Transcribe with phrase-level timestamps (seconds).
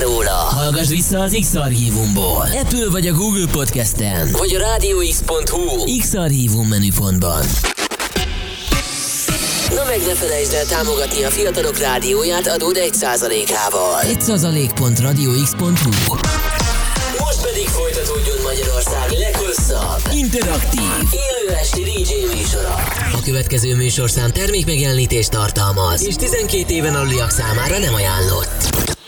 [0.00, 0.30] róla?
[0.30, 2.46] Hallgass vissza az X-Archívumból.
[2.62, 4.28] Apple vagy a Google Podcast-en.
[4.32, 7.44] Vagy a rádióx.hu X-Archívum menüpontban.
[9.74, 14.00] Na meg ne felejtsd el támogatni a fiatalok rádióját adód 1%-ával.
[14.02, 16.14] 1%.radiox.hu
[17.18, 20.80] Most pedig folytatódjon Magyarország leghosszabb, interaktív,
[21.12, 22.74] élő esti DJ műsora.
[23.12, 28.98] A következő műsorszám termékmegjelenítést tartalmaz, és 12 éven aluliak számára nem ajánlott.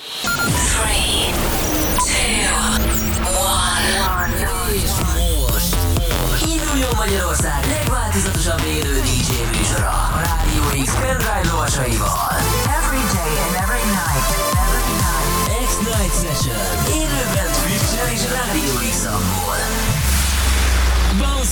[11.73, 11.97] Naszej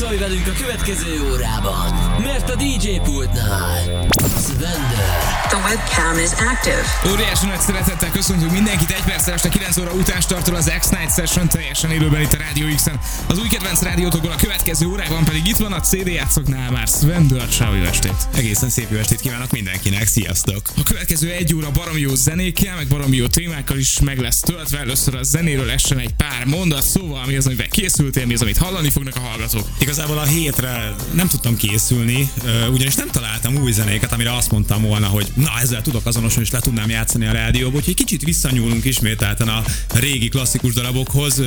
[0.00, 4.08] Bounce velünk a következő órában, mert a DJ pultnál
[4.44, 5.40] Svender.
[5.48, 6.84] The webcam is active.
[7.12, 11.48] Óriási nagy szeretettel köszöntünk mindenkit egy perccel este 9 óra után startol az X-Night Session
[11.48, 13.00] teljesen élőben itt a Rádió X-en.
[13.26, 17.26] Az új kedvenc rádiótokból a következő órában pedig itt van a CD játszoknál már Sven
[17.26, 18.28] Dörcsá, jó estét!
[18.34, 20.62] Egészen szép jó estét kívánok mindenkinek, sziasztok!
[20.76, 24.78] A következő egy óra baromi jó zenékkel, meg baromi jó témákkal is meg lesz töltve.
[24.78, 28.58] Először a zenéről essen egy pár mondat, szóval mi az, amivel készültél, mi az, amit
[28.58, 29.68] hallani fognak a hallgatók.
[29.90, 32.30] Igazából a hétre nem tudtam készülni,
[32.72, 36.50] ugyanis nem találtam új zenéket, amire azt mondtam volna, hogy na ezzel tudok azonosulni, és
[36.50, 39.62] le tudnám játszani a rádióba, úgyhogy kicsit visszanyúlunk ismételten a
[39.94, 41.42] régi klasszikus darabokhoz.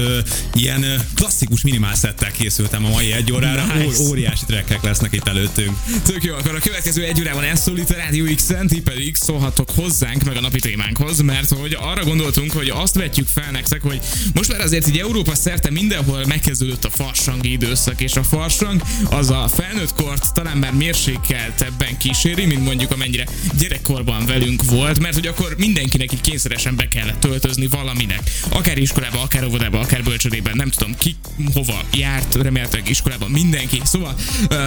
[0.53, 0.85] Ilyen
[1.16, 4.02] klasszikus minimálszettel készültem a mai egy órára, Nice.
[4.02, 5.78] Óriási trekkek lesznek itt előttünk.
[6.05, 9.16] Tök jó, akkor a következő egy órában ez szól itt a Rádió X-en, ti pedig
[9.16, 13.81] szólhatok hozzánk, meg a napi témánkhoz, mert hogy arra gondoltunk, hogy azt vetjük fel nektek,
[13.81, 14.00] hogy
[14.33, 19.29] most már azért így Európa szerte mindenhol megkezdődött a farsangi időszak, és a farsang az
[19.29, 23.25] a felnőtt kort talán már mérsékeltebben kíséri, mint mondjuk amennyire
[23.59, 28.21] gyerekkorban velünk volt, mert hogy akkor mindenkinek így kényszeresen be kellett töltözni valaminek.
[28.49, 31.15] Akár iskolába, akár óvodába, akár bölcsödében, nem tudom ki
[31.53, 33.81] hova járt, remélhetőleg iskolában mindenki.
[33.83, 34.15] Szóval,
[34.49, 34.57] uh,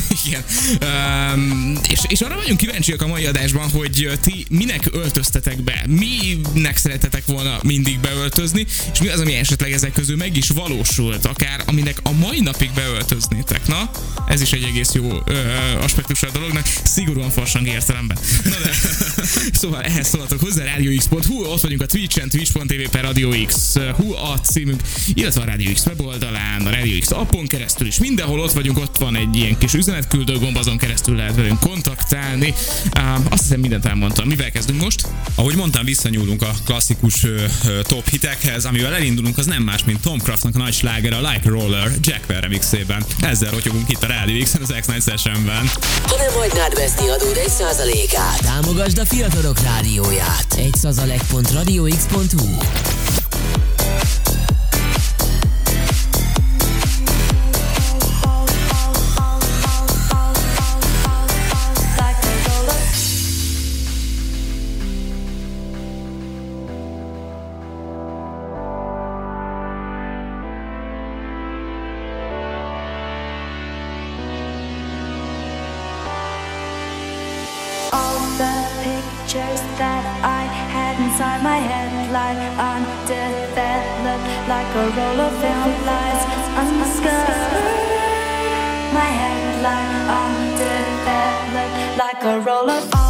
[0.24, 0.44] igen.
[1.34, 6.76] Um, és, és arra vagyunk kíváncsiak a mai adásban, hogy ti minek öltöztetek be, minek
[6.76, 11.62] szeretetek volna mindig beöltözni, és mi az, ami esetleg ezek közül meg is valósult, akár
[11.66, 12.70] aminek a mai napig
[13.12, 13.66] beöltöznétek.
[13.66, 13.90] Na,
[14.26, 15.34] ez is egy egész jó ö,
[15.80, 18.16] aspektus a dolognak, szigorúan farsang értelemben.
[18.44, 18.70] Na de,
[19.60, 24.40] szóval ehhez szólhatok hozzá, radiox.hu, ott vagyunk a Twitch-en, twitch.tv per Radio X, hu a
[24.40, 24.80] címünk,
[25.14, 28.98] illetve a Radio X weboldalán, a Radio X appon keresztül is, mindenhol ott vagyunk, ott
[28.98, 32.54] van egy ilyen kis üzenetküldő gomb, azon keresztül lehet velünk kontaktálni.
[32.98, 34.28] Um, azt hiszem mindent elmondtam.
[34.28, 35.08] Mivel kezdünk most?
[35.34, 40.00] Ahogy mondtam, visszanyúlunk a klasszikus ö, ö, top hitekhez, amivel elindulunk, az nem más, mint
[40.00, 42.48] Tom Craftnak a nagy sláger, a Like Roller Jack Ware
[42.92, 43.30] remixében.
[43.30, 45.70] Ezzel rotyogunk itt a Radio X-en, az X-Night Sessionben.
[46.02, 50.46] Ha nem hagynád veszni adód 1%-át, támogasd a fiatalok rádióját.
[50.56, 52.46] 1%.radiox.hu
[54.34, 54.51] All
[82.58, 86.22] undeveloped like a roll of film lies
[86.60, 87.52] undiscovered.
[88.92, 93.01] My head lie undeveloped like a roll of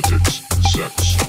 [0.00, 1.27] politics, sex.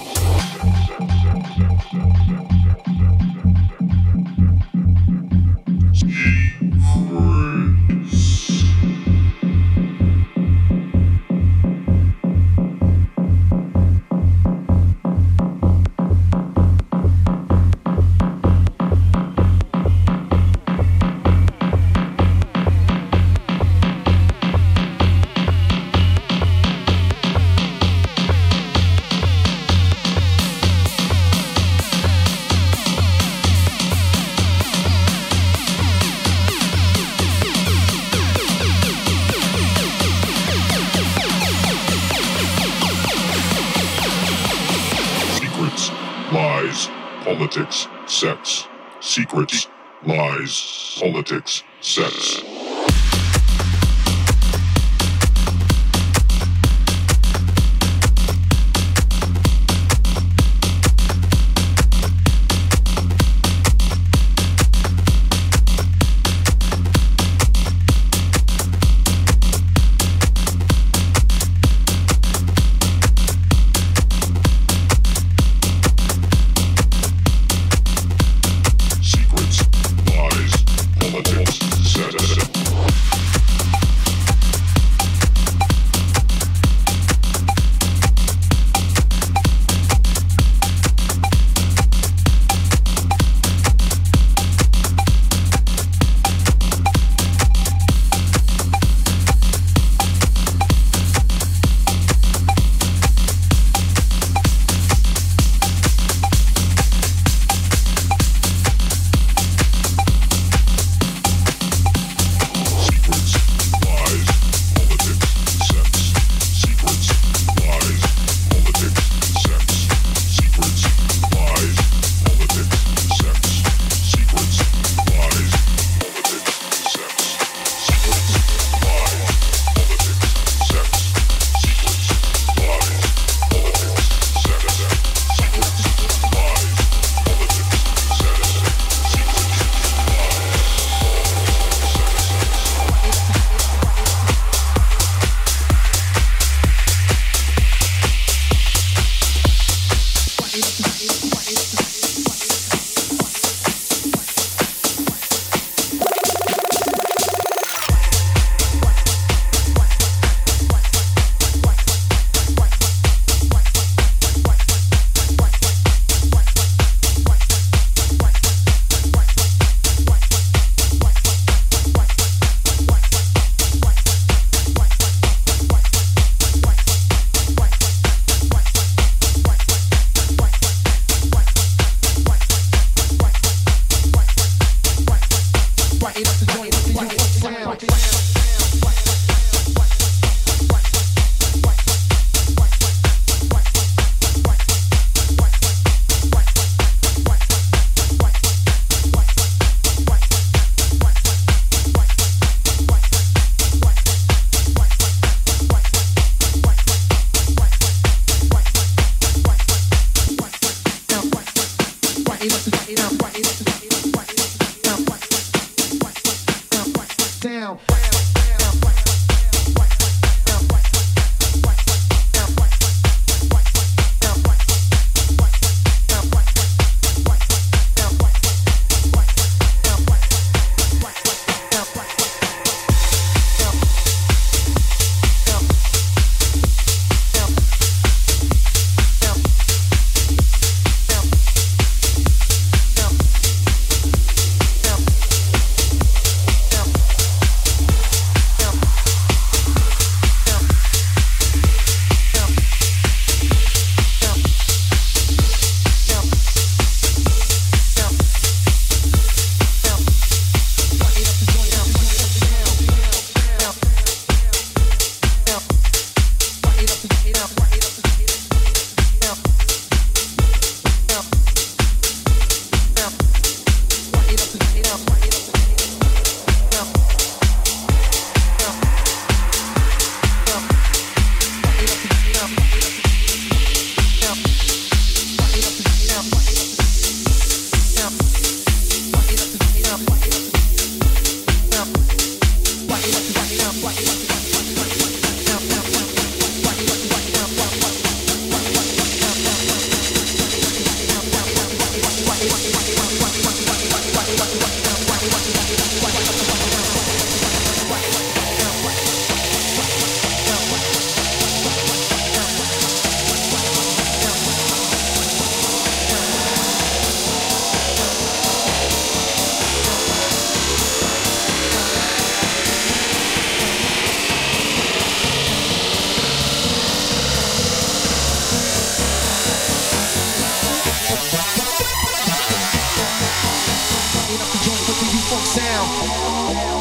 [335.89, 336.78] Música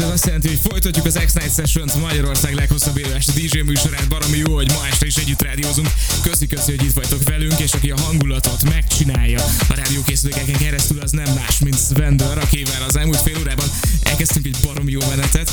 [0.00, 4.36] ez azt jelenti, hogy folytatjuk az X-Night Sessions Magyarország leghosszabb élő este DJ műsorát, baromi
[4.36, 5.88] jó, hogy ma este is együtt rádiózunk.
[6.22, 11.10] Köszi, köszi, hogy itt vagytok velünk, és aki a hangulatot megcsinálja a rádiókészülékeken keresztül, az
[11.10, 13.66] nem más, mint Svendor, akivel az elmúlt fél órában
[14.02, 15.52] elkezdtünk egy baromi jó menetet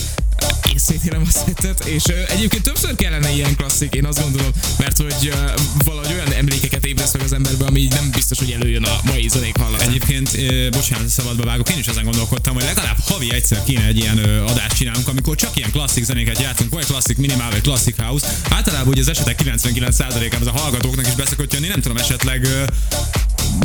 [0.76, 5.32] szétélem a szettet, és uh, egyébként többször kellene ilyen klasszik, én azt gondolom, mert hogy
[5.34, 9.28] uh, valahogy olyan emlékeket ébreszt meg az emberbe, ami nem biztos, hogy előjön a mai
[9.28, 9.90] zenék hallatán.
[9.90, 13.98] Egyébként, uh, bocsánat, szabadba vágok, én is ezen gondolkodtam, hogy legalább havi egyszer kéne egy
[13.98, 18.02] ilyen uh, adást csinálunk, amikor csak ilyen klasszik zenéket játszunk, vagy klasszik minimál, vagy klasszik
[18.02, 18.28] house.
[18.50, 22.66] Általában ugye az esetek 99%-ában az a hallgatóknak is beszokott jönni, nem tudom, esetleg uh,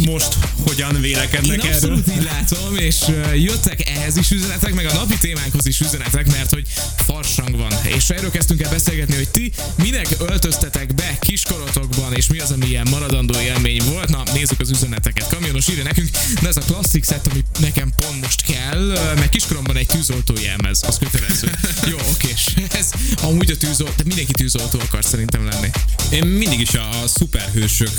[0.04, 2.96] most hogyan vélekednek Én abszolút így látom, és
[3.34, 6.66] jöttek ehhez is üzenetek, meg a napi témánkhoz is üzenetek, mert hogy
[6.96, 7.72] farsang van.
[7.96, 12.66] És erről kezdtünk el beszélgetni, hogy ti minek öltöztetek be kiskorotokban, és mi az, ami
[12.66, 14.08] ilyen maradandó élmény volt.
[14.08, 15.28] Na, nézzük az üzeneteket.
[15.28, 16.08] Kamionos írja nekünk,
[16.42, 20.82] de ez a klasszik szett, ami nekem pont most kell, meg kiskoromban egy tűzoltó jelmez,
[20.86, 21.50] az kötelező.
[21.90, 22.46] Jó, okés.
[22.72, 22.90] Ez
[23.22, 25.70] amúgy a tűzoltó, de mindenki tűzoltó akar szerintem lenni.
[26.10, 27.96] Én mindig is a, a szuperhősök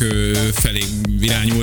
[0.53, 0.83] felé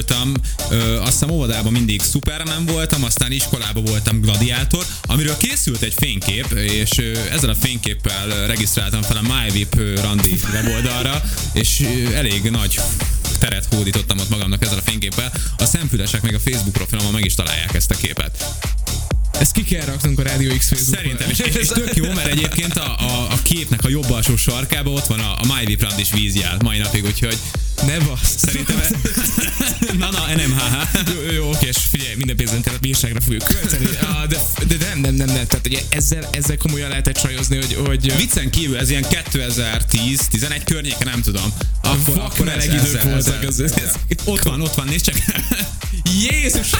[0.09, 0.33] irányultam.
[0.71, 6.47] Ö, azt hiszem óvodában mindig Superman voltam, aztán iskolában voltam gladiátor, amiről készült egy fénykép,
[6.53, 12.81] és ö, ezzel a fényképpel regisztráltam fel a MyVip randi weboldalra, és ö, elég nagy
[13.39, 15.33] teret hódítottam ott magamnak ezzel a fényképpel.
[15.59, 18.47] A szemfülesek meg a Facebook profilomon meg is találják ezt a képet.
[19.41, 22.27] Ezt ki kell raknunk a Radio X Facebook Szerintem is, és, és tök jó, mert
[22.29, 26.11] egyébként a, a, a képnek a jobb alsó sarkában ott van a, a MyVip randis
[26.13, 27.39] vízjel mai napig, úgyhogy
[27.87, 28.35] Ne bassz.
[28.37, 28.77] szerintem...
[29.99, 30.99] na, na, NMHH.
[31.27, 33.87] Jó, jó, oké, és figyelj, minden pénzünket a bírságra fogjuk költeni.
[34.09, 34.37] Ah, De,
[34.67, 35.47] de, de nem, nem, nem, nem.
[35.47, 41.05] Tehát ugye ezzel, ezzel komolyan lehetett csajozni, hogy, hogy Viccen kívül ez ilyen 2010-11 környéke,
[41.05, 41.53] nem tudom.
[41.83, 43.63] Akkor, Vak akkor meleg idők voltak, ez-
[44.25, 45.15] Ott van, ott van, nézd csak.
[46.31, 46.71] Jézus!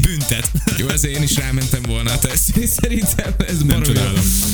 [0.00, 0.50] Büntet.
[0.76, 3.98] Jó, ez én is rámentem volna, te ezt szerintem ez baromi.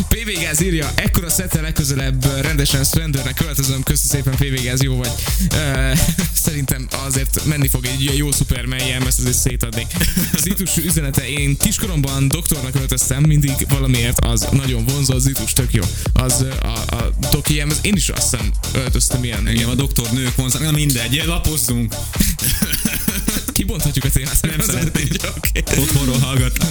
[0.09, 5.11] PV Gáz írja, ekkora szettel legközelebb rendesen Strandernek költözöm, köszi szépen PV Gáz, jó vagy.
[5.53, 5.99] Uh,
[6.45, 9.87] szerintem azért menni fog egy jó Superman jelm, ezt azért szétadnék.
[10.39, 15.83] Zitus üzenete, én kiskoromban doktornak öltöztem, mindig valamiért az nagyon vonzó, az Zitus tök jó.
[16.13, 19.47] Az a, a doki jelmez, én is azt hiszem öltöztem ilyen.
[19.47, 21.95] Engem a doktor nők vonznak, na mindegy, lapozzunk.
[23.53, 24.41] Kibonthatjuk a témát.
[24.41, 25.07] Nem szeretném.
[25.37, 25.63] Oké.
[25.81, 26.69] Otthonról hallgatnak.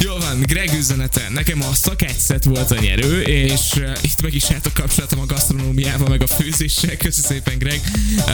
[0.00, 1.28] Jó van, Greg üzenete.
[1.28, 5.26] Nekem a szakácszet volt a nyerő, és uh, itt meg is állt a kapcsolatom a
[5.26, 6.96] gasztronómiával, meg a főzéssel.
[6.96, 7.80] Köszi szépen, Greg.
[8.16, 8.32] Uh,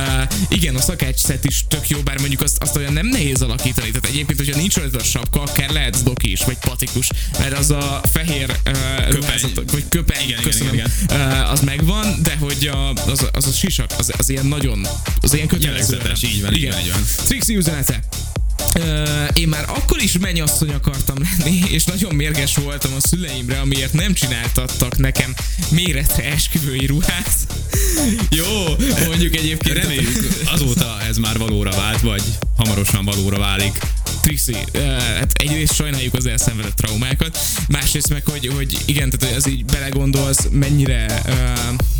[0.48, 3.90] igen, a szakácszet is tök jó, bár mondjuk azt, azt olyan nem nehéz alakítani.
[3.90, 7.70] Tehát egyébként, hogyha nincs rajta a sapka, akár lehet doki is, vagy patikus, mert az
[7.70, 12.66] a fehér uh, ruházatok, vagy köpeny, Igen, igen, köszönöm, igen, Uh, az megvan, de hogy
[12.66, 14.86] a, az, az a sisak, az, az ilyen nagyon,
[15.20, 15.96] az ilyen kötelező.
[15.96, 17.04] Jellegzetes, így van, így van, így van.
[17.24, 18.02] Trixie üzenete.
[19.32, 24.14] Én már akkor is mennyasszony akartam lenni, és nagyon mérges voltam a szüleimre, amiért nem
[24.14, 25.34] csináltattak nekem
[25.68, 27.30] méretre esküvői ruhát.
[28.40, 28.64] Jó,
[29.06, 29.78] mondjuk egyébként...
[29.78, 32.22] Reméljük azóta ez már valóra vált, vagy
[32.56, 33.78] hamarosan valóra válik.
[34.22, 37.38] Trixie, uh, hát egyrészt sajnáljuk az elszenvedett traumákat,
[37.68, 41.22] másrészt meg, hogy, hogy igen, tehát az így belegondolsz, mennyire,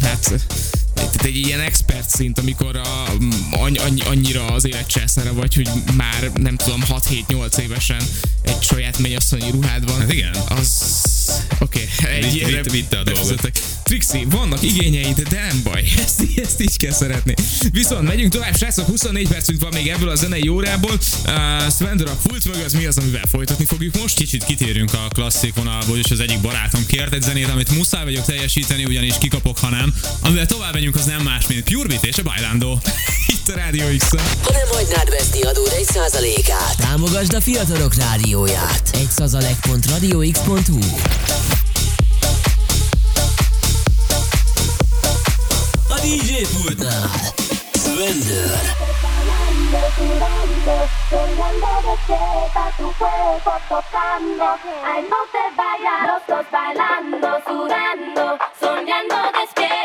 [0.03, 0.33] hát
[1.11, 3.05] tehát egy ilyen expert szint, amikor a,
[3.51, 8.03] annyi, annyi, annyira az élet császára vagy, hogy már nem tudom, 6-7-8 évesen
[8.43, 10.01] egy saját mennyasszonyi ruhád van.
[10.01, 10.35] Hát igen.
[10.49, 11.12] Az...
[11.59, 13.51] Oké, okay, egy vitte a dolgot.
[13.83, 15.83] Trixi, vannak igényeid, de nem baj.
[16.05, 17.35] Ezt, ezt így kell szeretni.
[17.73, 20.91] Viszont megyünk tovább, srácok, 24 percünk van még ebből a zenei órából.
[20.91, 24.15] Uh, Svendor a pult mögött, mi az, amivel folytatni fogjuk most?
[24.15, 28.25] Kicsit kitérünk a klasszik vonalból, és az egyik barátom kért egy zenét, amit muszáj vagyok
[28.25, 29.95] teljesíteni, ugyanis kikapok, ha nem.
[30.21, 32.79] Amivel tovább megyünk, az nem más, mint Pure Beat és a Bailando.
[33.47, 34.11] Itt a Rádió x
[34.43, 36.77] Ha nem hagynád veszni adód egy százalékát.
[36.77, 38.91] Támogasd a fiatalok rádióját.
[38.93, 40.79] Egy százalék.radiox.hu
[45.89, 47.11] A DJ pultnál.
[52.77, 54.45] Tu cuerpo tocando,
[54.85, 59.82] ay no te vayas, los dos bailando, sudando, soñando despierta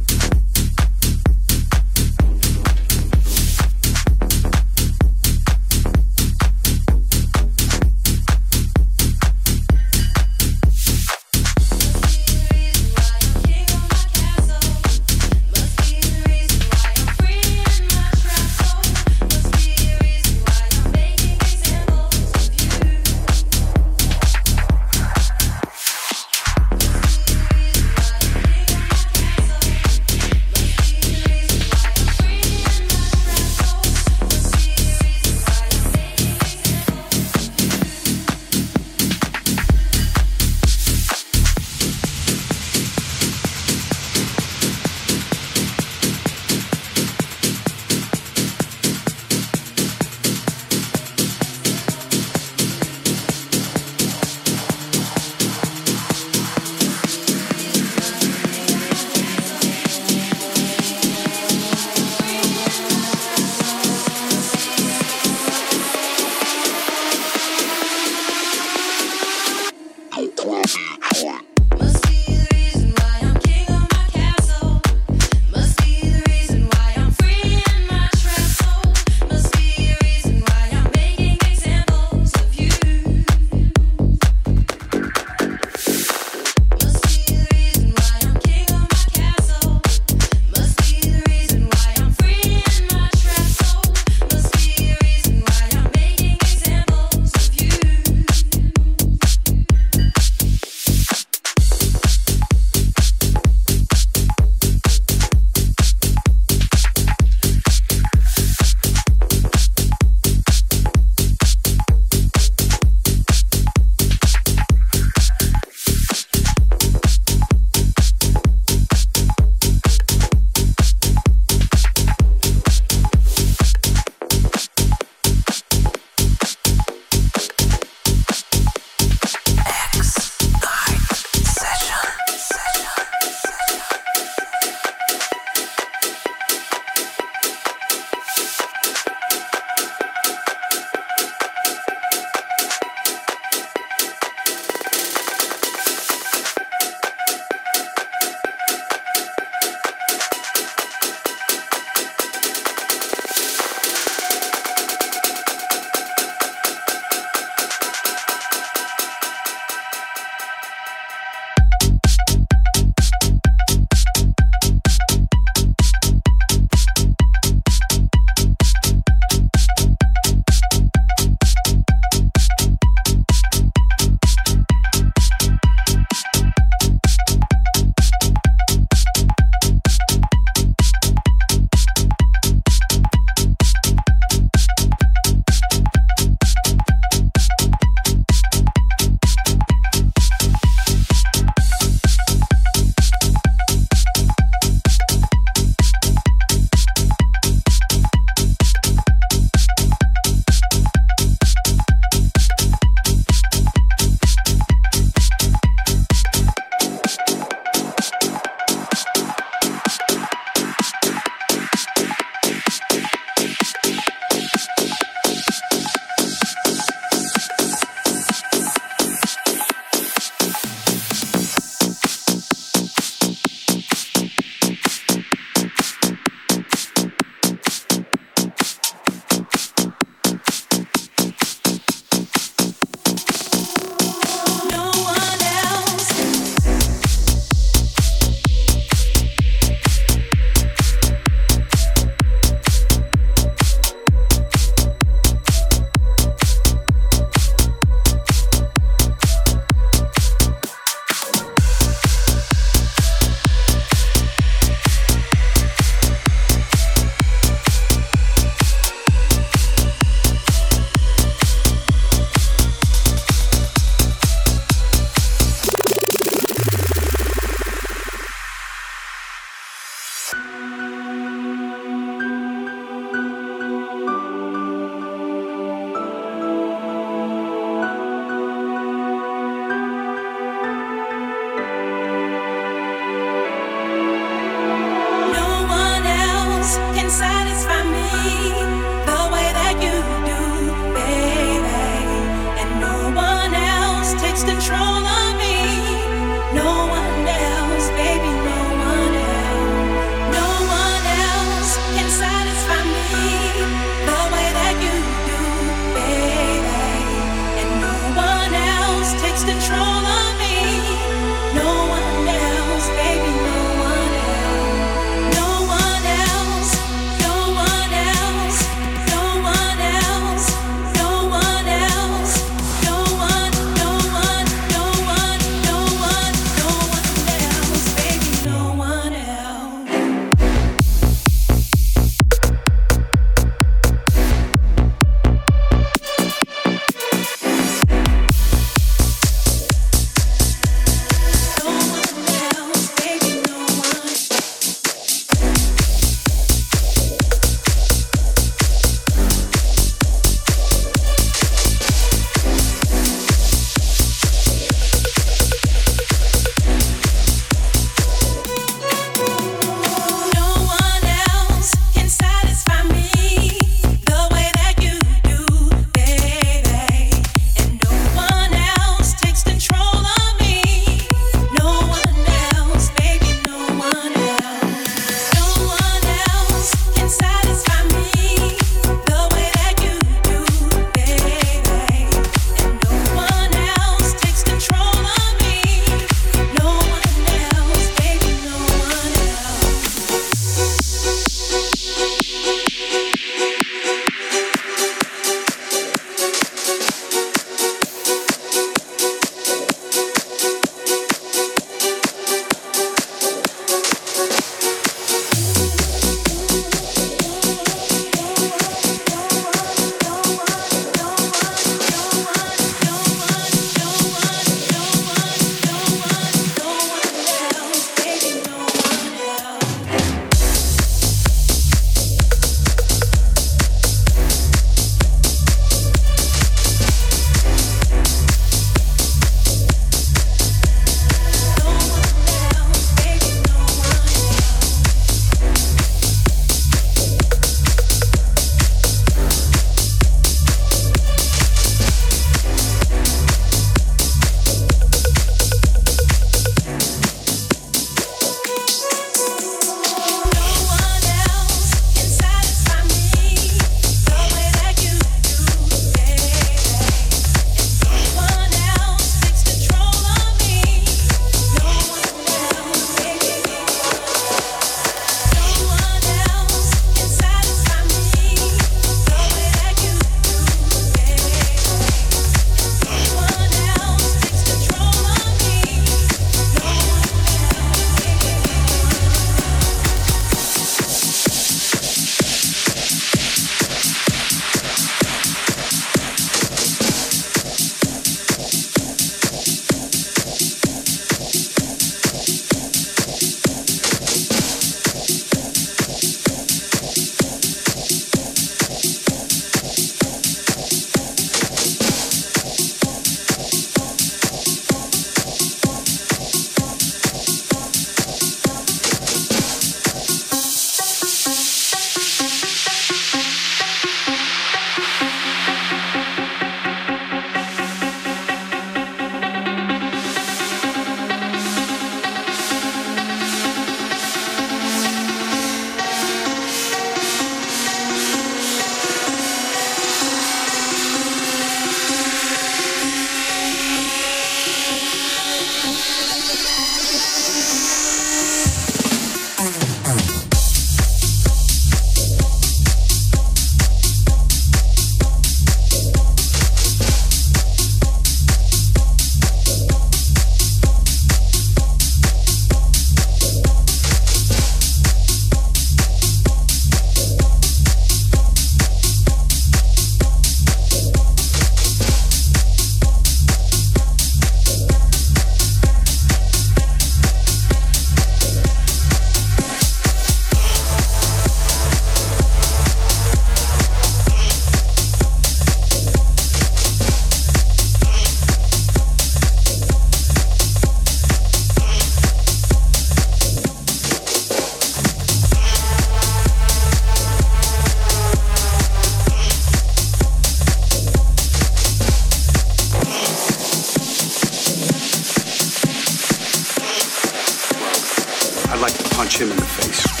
[598.51, 600.00] I'd like to punch him in the face.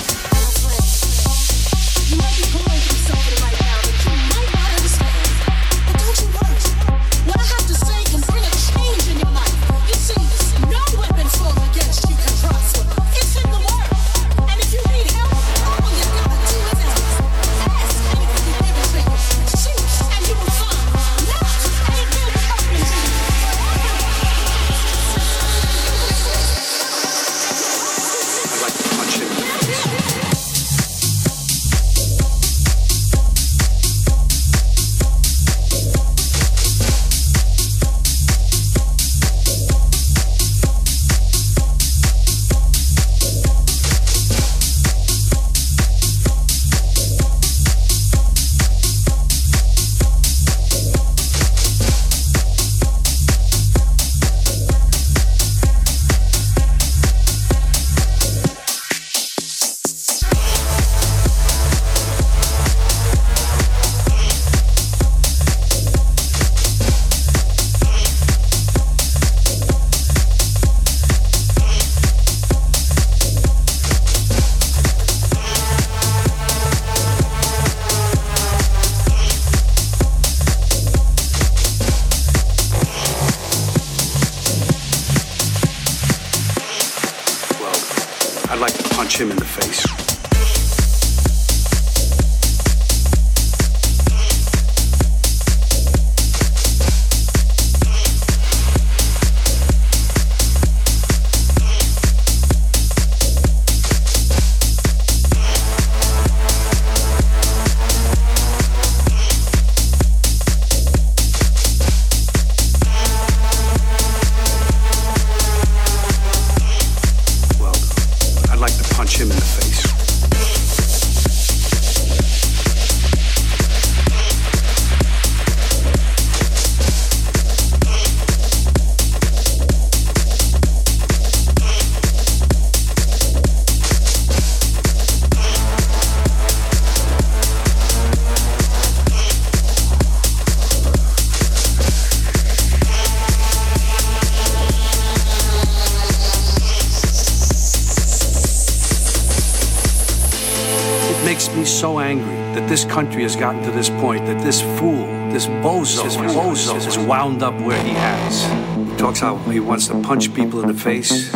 [152.81, 156.97] This country has gotten to this point, that this fool, this bozo, this bozo is
[156.97, 158.43] wound up where he has.
[158.89, 161.31] He talks how he wants to punch people in the face.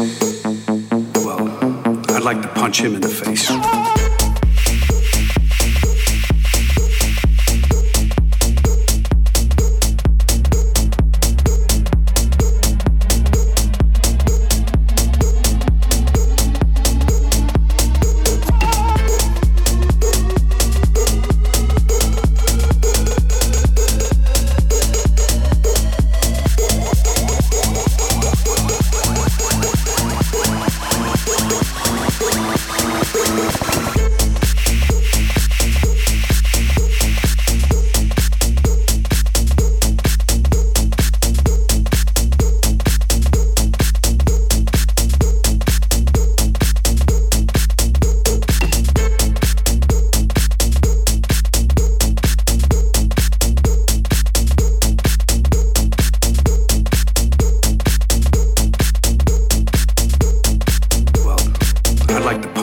[1.23, 1.47] Well,
[2.15, 4.14] I'd like to punch him in the face.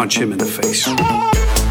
[0.02, 1.61] Punch him in the face.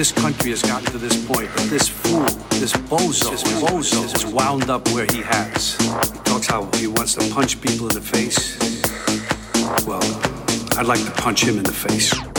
[0.00, 2.24] This country has gotten to this point, this fool,
[2.58, 5.76] this bozo, this bozo is wound up where he has.
[5.76, 8.56] He talks how he wants to punch people in the face.
[9.86, 10.00] Well,
[10.78, 12.29] I'd like to punch him in the face.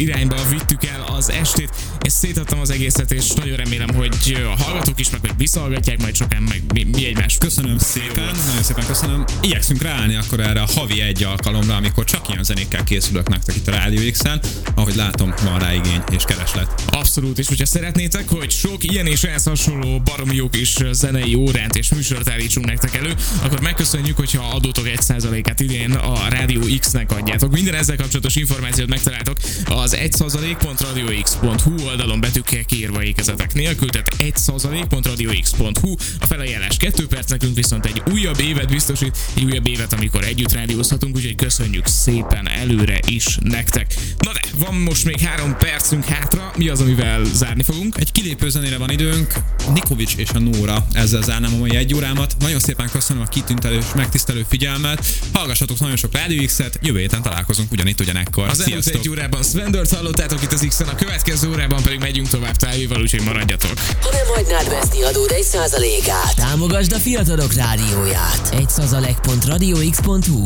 [0.00, 1.70] Irányba vittük el az estét.
[2.04, 6.14] Én szétadtam az egészet, és nagyon remélem, hogy a hallgatók is meg, hogy visszahallgatják majd
[6.16, 7.38] sokan, meg mi, mi egymást.
[7.38, 9.24] Köszönöm szépen, nagyon szépen köszönöm.
[9.40, 13.68] Igyekszünk ráállni akkor erre a havi egy alkalomra, amikor csak ilyen zenékkel készülök nektek itt
[13.68, 14.40] a Rádió X-en.
[14.80, 16.82] Ahogy látom, van rá igény és kereslet.
[16.86, 21.76] Abszolút, és hogyha szeretnétek, hogy sok ilyen és ehhez hasonló baromi jó kis zenei órát
[21.76, 27.52] és műsort állítsunk nektek elő, akkor megköszönjük, hogyha adótok 1%-át idén a Rádió X-nek adjátok.
[27.52, 36.26] Minden ezzel kapcsolatos információt megtaláltok az 1%.radiox.hu oldalon betűkkel kiírva ékezetek nélkül, tehát 1%.radiox.hu a
[36.26, 41.16] felajánlás 2 perc, nekünk viszont egy újabb évet biztosít, egy újabb évet, amikor együtt rádiózhatunk,
[41.16, 43.94] úgyhogy köszönjük szépen előre is nektek.
[44.18, 47.96] Na de, van most még három percünk hátra, mi az, amivel zárni fogunk?
[47.98, 49.34] Egy kilépő zenére van időnk,
[49.74, 52.34] Nikovics és a Nóra, ezzel zárnám a mai egy órámat.
[52.38, 55.06] Nagyon szépen köszönöm a kitüntelő és megtisztelő figyelmet.
[55.32, 58.48] Hallgassatok nagyon sok Radio X-et, jövő héten találkozunk ugyanitt ugyanekkor.
[58.48, 62.56] Az elmúlt egy órában Svendort hallottátok itt az X-en, a következő órában pedig megyünk tovább
[62.56, 63.72] tájéval, úgyhogy maradjatok.
[64.00, 68.48] Ha nem hagynád veszni adód egy százalékát, támogasd a fiatalok rádióját.
[68.52, 70.42] Egy százalék.radiox.hu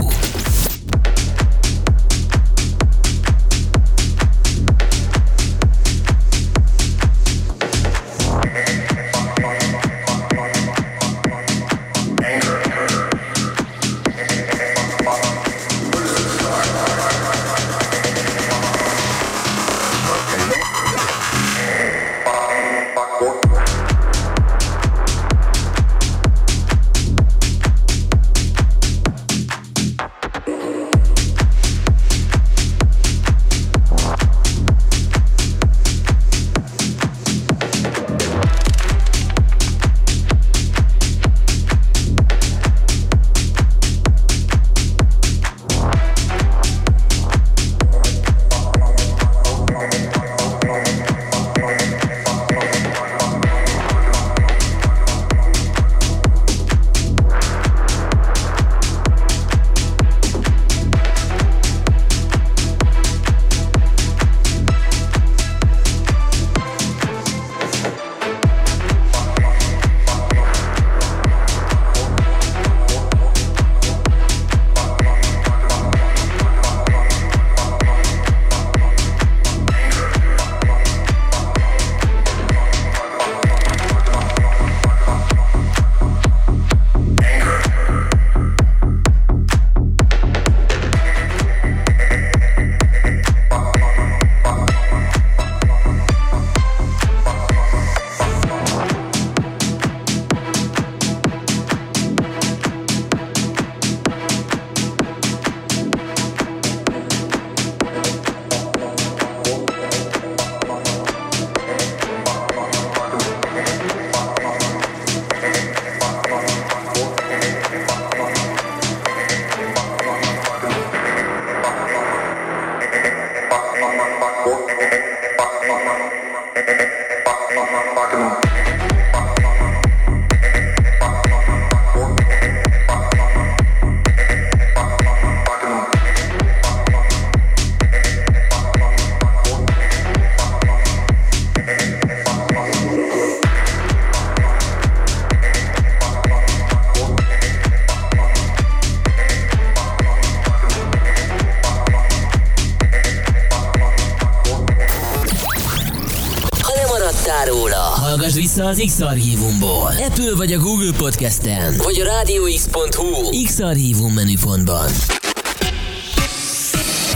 [158.55, 159.93] vissza az X-Archívumból.
[160.07, 164.91] Apple vagy a Google Podcasten, vagy a rádióx.hu X-Archívum menüpontban.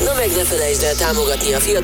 [0.04, 1.76] Na meg ne felejtsd el támogatni a fiatal